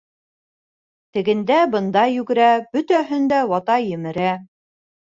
[1.17, 4.35] Тегендә-бында йүгерә, бөтәһен дә вата-емерә.